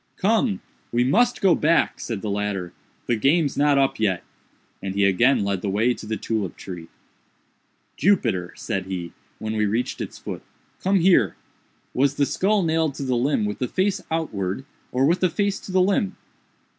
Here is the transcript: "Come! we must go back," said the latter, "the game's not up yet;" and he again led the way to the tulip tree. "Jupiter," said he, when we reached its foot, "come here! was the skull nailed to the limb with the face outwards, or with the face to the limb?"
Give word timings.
"Come! 0.17 0.61
we 0.91 1.03
must 1.03 1.41
go 1.41 1.53
back," 1.53 1.99
said 1.99 2.23
the 2.23 2.29
latter, 2.31 2.73
"the 3.05 3.15
game's 3.15 3.55
not 3.55 3.77
up 3.77 3.99
yet;" 3.99 4.23
and 4.81 4.95
he 4.95 5.05
again 5.05 5.43
led 5.43 5.61
the 5.61 5.69
way 5.69 5.93
to 5.93 6.07
the 6.07 6.17
tulip 6.17 6.57
tree. 6.57 6.87
"Jupiter," 7.97 8.51
said 8.55 8.87
he, 8.87 9.13
when 9.37 9.55
we 9.55 9.67
reached 9.67 10.01
its 10.01 10.17
foot, 10.17 10.41
"come 10.81 11.01
here! 11.01 11.35
was 11.93 12.15
the 12.15 12.25
skull 12.25 12.63
nailed 12.63 12.95
to 12.95 13.03
the 13.03 13.13
limb 13.15 13.45
with 13.45 13.59
the 13.59 13.67
face 13.67 14.01
outwards, 14.09 14.63
or 14.91 15.05
with 15.05 15.19
the 15.19 15.29
face 15.29 15.59
to 15.59 15.71
the 15.71 15.81
limb?" 15.83 16.15